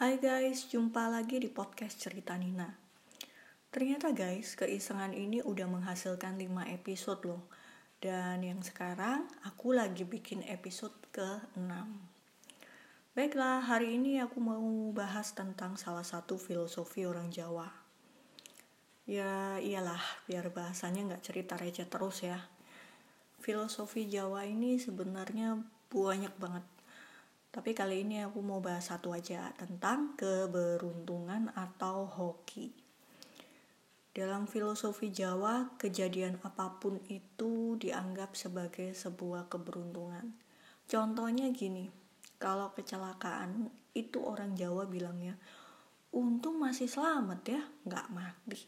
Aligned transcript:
Hai 0.00 0.16
guys, 0.16 0.64
jumpa 0.72 1.12
lagi 1.12 1.36
di 1.36 1.52
podcast 1.52 2.00
Cerita 2.00 2.32
Nina. 2.32 2.64
Ternyata 3.68 4.16
guys, 4.16 4.56
keisengan 4.56 5.12
ini 5.12 5.44
udah 5.44 5.68
menghasilkan 5.68 6.40
5 6.40 6.72
episode 6.72 7.20
loh. 7.28 7.44
Dan 8.00 8.40
yang 8.40 8.64
sekarang 8.64 9.28
aku 9.44 9.76
lagi 9.76 10.08
bikin 10.08 10.40
episode 10.48 10.96
ke-6. 11.12 11.68
Baiklah, 13.12 13.60
hari 13.60 14.00
ini 14.00 14.24
aku 14.24 14.40
mau 14.40 14.64
bahas 14.96 15.36
tentang 15.36 15.76
salah 15.76 16.08
satu 16.08 16.40
filosofi 16.40 17.04
orang 17.04 17.28
Jawa. 17.28 17.68
Ya 19.04 19.60
iyalah, 19.60 20.00
biar 20.24 20.48
bahasanya 20.48 21.12
nggak 21.12 21.28
cerita 21.28 21.60
receh 21.60 21.84
terus 21.84 22.24
ya. 22.24 22.40
Filosofi 23.36 24.08
Jawa 24.08 24.48
ini 24.48 24.80
sebenarnya 24.80 25.60
banyak 25.92 26.32
banget 26.40 26.64
tapi 27.50 27.74
kali 27.74 28.06
ini 28.06 28.22
aku 28.22 28.38
mau 28.46 28.62
bahas 28.62 28.94
satu 28.94 29.10
aja 29.10 29.50
tentang 29.58 30.14
keberuntungan 30.14 31.50
atau 31.58 32.06
hoki. 32.06 32.70
Dalam 34.14 34.46
filosofi 34.46 35.10
Jawa, 35.10 35.74
kejadian 35.74 36.38
apa 36.46 36.78
pun 36.78 37.02
itu 37.10 37.74
dianggap 37.74 38.38
sebagai 38.38 38.94
sebuah 38.94 39.50
keberuntungan. 39.50 40.30
Contohnya 40.86 41.50
gini, 41.50 41.90
kalau 42.38 42.70
kecelakaan 42.70 43.66
itu 43.98 44.22
orang 44.22 44.54
Jawa 44.54 44.86
bilangnya, 44.86 45.34
untung 46.14 46.62
masih 46.62 46.86
selamat 46.86 47.40
ya, 47.50 47.62
nggak 47.82 48.06
mati. 48.14 48.62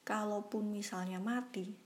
Kalaupun 0.00 0.72
misalnya 0.72 1.20
mati, 1.20 1.76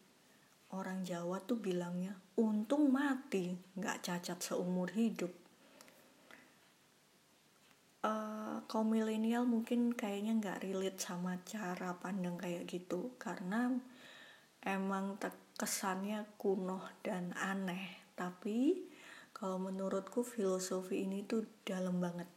orang 0.71 1.02
Jawa 1.02 1.43
tuh 1.43 1.59
bilangnya, 1.59 2.15
untung 2.39 2.95
mati, 2.95 3.59
nggak 3.75 4.07
cacat 4.07 4.39
seumur 4.39 4.91
hidup 4.95 5.41
kaum 8.69 8.93
milenial 8.93 9.47
mungkin 9.47 9.95
kayaknya 9.95 10.38
nggak 10.38 10.60
relate 10.66 11.01
sama 11.01 11.38
cara 11.46 11.96
pandang 11.99 12.37
kayak 12.37 12.66
gitu. 12.66 13.15
Karena 13.16 13.73
emang 14.63 15.18
kesannya 15.59 16.27
kuno 16.38 16.83
dan 17.02 17.35
aneh. 17.38 18.13
Tapi 18.15 18.87
kalau 19.35 19.59
menurutku 19.59 20.23
filosofi 20.23 21.02
ini 21.02 21.27
tuh 21.27 21.43
dalam 21.66 21.99
banget. 21.99 22.30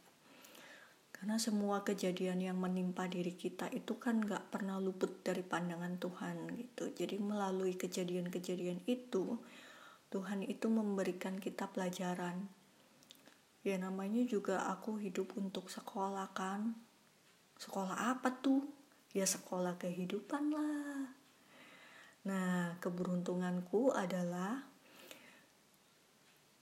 Karena 1.14 1.40
semua 1.40 1.80
kejadian 1.80 2.44
yang 2.44 2.60
menimpa 2.60 3.08
diri 3.08 3.32
kita 3.32 3.72
itu 3.72 3.96
kan 3.96 4.20
nggak 4.20 4.52
pernah 4.52 4.76
luput 4.76 5.24
dari 5.24 5.40
pandangan 5.40 5.96
Tuhan 5.96 6.36
gitu. 6.60 6.92
Jadi 6.92 7.16
melalui 7.16 7.72
kejadian-kejadian 7.78 8.84
itu 8.84 9.40
Tuhan 10.12 10.44
itu 10.44 10.68
memberikan 10.68 11.40
kita 11.40 11.72
pelajaran 11.72 12.46
ya 13.66 13.82
namanya 13.82 14.22
juga 14.22 14.70
aku 14.70 15.02
hidup 15.02 15.34
untuk 15.34 15.66
sekolah 15.66 16.30
kan. 16.30 16.78
Sekolah 17.58 18.14
apa 18.14 18.30
tuh? 18.38 18.62
Ya 19.10 19.26
sekolah 19.26 19.74
kehidupan 19.74 20.54
lah. 20.54 21.10
Nah 22.30 22.78
keberuntunganku 22.78 23.90
adalah 23.90 24.62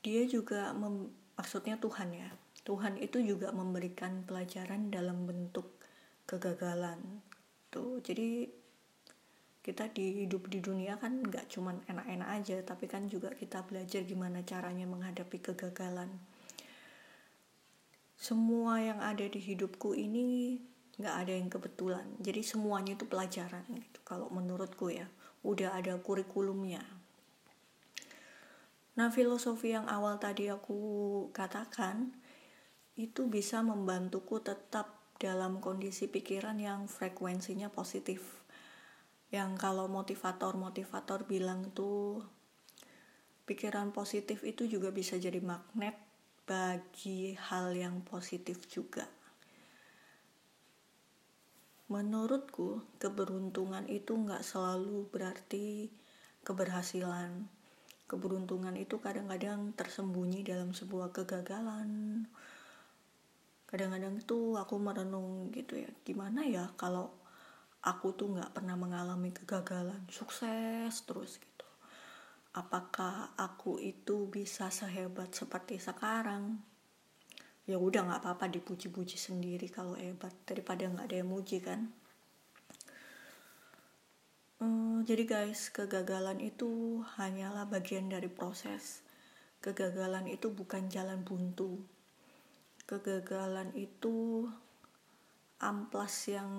dia 0.00 0.24
juga 0.24 0.72
mem, 0.72 1.12
maksudnya 1.36 1.76
Tuhan 1.76 2.08
ya. 2.16 2.32
Tuhan 2.64 2.96
itu 2.96 3.20
juga 3.20 3.52
memberikan 3.52 4.24
pelajaran 4.24 4.88
dalam 4.88 5.28
bentuk 5.28 5.68
kegagalan. 6.24 7.20
Tuh 7.68 8.00
jadi 8.00 8.48
kita 9.60 9.92
di 9.92 10.24
hidup 10.24 10.48
di 10.48 10.60
dunia 10.64 10.96
kan 10.96 11.20
nggak 11.20 11.52
cuman 11.52 11.84
enak-enak 11.88 12.28
aja 12.36 12.56
tapi 12.64 12.84
kan 12.84 13.08
juga 13.08 13.32
kita 13.32 13.64
belajar 13.64 14.04
gimana 14.04 14.44
caranya 14.44 14.84
menghadapi 14.84 15.40
kegagalan 15.40 16.12
semua 18.24 18.80
yang 18.80 19.04
ada 19.04 19.28
di 19.28 19.36
hidupku 19.36 19.92
ini 19.92 20.56
nggak 20.96 21.16
ada 21.20 21.32
yang 21.36 21.52
kebetulan. 21.52 22.08
Jadi 22.24 22.40
semuanya 22.40 22.96
itu 22.96 23.04
pelajaran 23.04 23.68
gitu 23.68 24.00
kalau 24.00 24.32
menurutku 24.32 24.88
ya. 24.88 25.04
Udah 25.44 25.76
ada 25.76 26.00
kurikulumnya. 26.00 26.80
Nah 28.96 29.12
filosofi 29.12 29.76
yang 29.76 29.84
awal 29.92 30.16
tadi 30.16 30.48
aku 30.48 30.80
katakan 31.36 32.16
itu 32.96 33.28
bisa 33.28 33.60
membantuku 33.60 34.40
tetap 34.40 35.04
dalam 35.20 35.60
kondisi 35.60 36.08
pikiran 36.08 36.56
yang 36.56 36.88
frekuensinya 36.88 37.68
positif. 37.68 38.40
Yang 39.28 39.60
kalau 39.60 39.84
motivator-motivator 39.92 41.28
bilang 41.28 41.76
tuh 41.76 42.24
pikiran 43.44 43.92
positif 43.92 44.40
itu 44.48 44.64
juga 44.64 44.88
bisa 44.88 45.20
jadi 45.20 45.44
magnet 45.44 46.13
bagi 46.44 47.32
hal 47.40 47.72
yang 47.72 48.04
positif 48.04 48.68
juga. 48.68 49.08
Menurutku, 51.88 52.84
keberuntungan 53.00 53.88
itu 53.88 54.12
nggak 54.12 54.44
selalu 54.44 55.08
berarti 55.08 55.88
keberhasilan. 56.44 57.48
Keberuntungan 58.04 58.76
itu 58.76 59.00
kadang-kadang 59.00 59.72
tersembunyi 59.72 60.44
dalam 60.44 60.76
sebuah 60.76 61.16
kegagalan. 61.16 62.24
Kadang-kadang 63.64 64.20
tuh 64.28 64.60
aku 64.60 64.76
merenung 64.76 65.48
gitu 65.48 65.80
ya, 65.80 65.88
gimana 66.04 66.44
ya 66.44 66.68
kalau 66.76 67.08
aku 67.80 68.12
tuh 68.12 68.36
nggak 68.36 68.52
pernah 68.52 68.76
mengalami 68.76 69.32
kegagalan, 69.32 70.04
sukses 70.12 70.92
terus 71.08 71.40
gitu 71.40 71.63
apakah 72.54 73.34
aku 73.34 73.82
itu 73.82 74.30
bisa 74.30 74.70
sehebat 74.70 75.34
seperti 75.34 75.82
sekarang? 75.82 76.62
Ya 77.66 77.82
udah 77.82 78.06
nggak 78.06 78.22
apa-apa 78.22 78.46
dipuji-puji 78.46 79.18
sendiri 79.18 79.66
kalau 79.66 79.98
hebat 79.98 80.30
daripada 80.46 80.86
nggak 80.86 81.10
ada 81.10 81.16
yang 81.18 81.30
muji 81.34 81.58
kan? 81.58 81.90
Hmm, 84.62 85.02
jadi 85.02 85.26
guys 85.26 85.74
kegagalan 85.74 86.38
itu 86.38 87.02
hanyalah 87.18 87.66
bagian 87.66 88.06
dari 88.06 88.30
proses. 88.30 89.02
Kegagalan 89.58 90.30
itu 90.30 90.54
bukan 90.54 90.86
jalan 90.86 91.26
buntu. 91.26 91.82
Kegagalan 92.86 93.74
itu 93.74 94.46
amplas 95.58 96.30
yang 96.30 96.52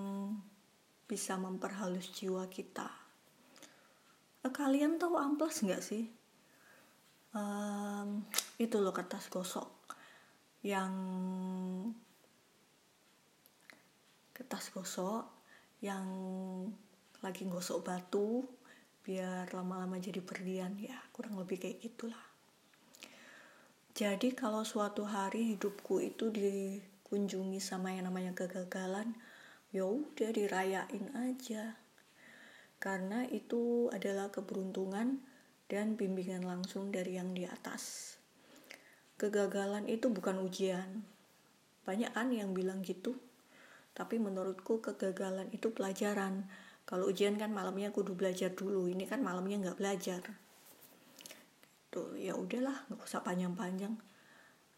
bisa 1.06 1.38
memperhalus 1.38 2.10
jiwa 2.10 2.50
kita 2.50 3.05
kalian 4.50 4.98
tahu 5.00 5.16
amplas 5.16 5.62
nggak 5.62 5.82
sih? 5.82 6.06
Um, 7.36 8.24
itu 8.56 8.80
loh 8.80 8.96
kertas 8.96 9.28
gosok 9.28 9.68
yang 10.64 10.92
kertas 14.32 14.72
gosok 14.72 15.24
yang 15.84 16.06
lagi 17.20 17.44
gosok 17.46 17.84
batu 17.84 18.44
biar 19.06 19.48
lama-lama 19.54 19.96
jadi 19.96 20.20
berlian. 20.20 20.74
Ya 20.80 20.98
kurang 21.14 21.38
lebih 21.38 21.62
kayak 21.62 21.80
gitulah. 21.80 22.24
Jadi 23.96 24.36
kalau 24.36 24.60
suatu 24.60 25.08
hari 25.08 25.56
hidupku 25.56 26.04
itu 26.04 26.28
dikunjungi 26.28 27.56
sama 27.62 27.96
yang 27.96 28.12
namanya 28.12 28.36
kegagalan 28.36 29.16
ya 29.72 29.88
udah 29.88 30.30
dirayain 30.36 31.06
aja 31.16 31.85
karena 32.86 33.26
itu 33.34 33.90
adalah 33.90 34.30
keberuntungan 34.30 35.18
dan 35.66 35.98
bimbingan 35.98 36.46
langsung 36.46 36.94
dari 36.94 37.18
yang 37.18 37.34
di 37.34 37.42
atas. 37.42 38.14
Kegagalan 39.18 39.90
itu 39.90 40.06
bukan 40.06 40.38
ujian. 40.38 41.02
Banyak 41.82 42.14
kan 42.14 42.30
yang 42.30 42.54
bilang 42.54 42.86
gitu. 42.86 43.18
Tapi 43.90 44.22
menurutku 44.22 44.78
kegagalan 44.78 45.50
itu 45.50 45.74
pelajaran. 45.74 46.46
Kalau 46.86 47.10
ujian 47.10 47.34
kan 47.34 47.50
malamnya 47.50 47.90
kudu 47.90 48.14
belajar 48.14 48.54
dulu. 48.54 48.86
Ini 48.86 49.02
kan 49.10 49.18
malamnya 49.18 49.66
nggak 49.66 49.78
belajar. 49.82 50.22
Tuh 51.90 52.14
ya 52.14 52.38
udahlah, 52.38 52.86
nggak 52.86 53.02
usah 53.02 53.26
panjang-panjang. 53.26 53.98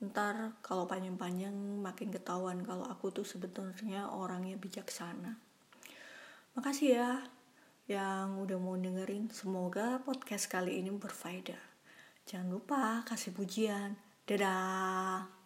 Ntar 0.01 0.57
kalau 0.65 0.89
panjang-panjang 0.89 1.53
makin 1.84 2.09
ketahuan 2.09 2.65
kalau 2.65 2.89
aku 2.89 3.13
tuh 3.13 3.28
sebetulnya 3.28 4.09
orangnya 4.09 4.57
bijaksana. 4.57 5.37
Makasih 6.57 6.89
ya 6.89 7.11
yang 7.89 8.45
udah 8.45 8.61
mau 8.61 8.77
dengerin. 8.77 9.33
Semoga 9.33 10.05
podcast 10.05 10.53
kali 10.53 10.77
ini 10.85 10.93
berfaedah. 10.93 11.65
Jangan 12.29 12.49
lupa 12.53 13.01
kasih 13.09 13.33
pujian. 13.33 13.97
Dadah. 14.29 15.38